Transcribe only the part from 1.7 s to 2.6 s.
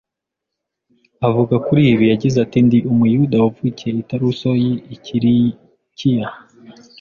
ibi, yagize ati: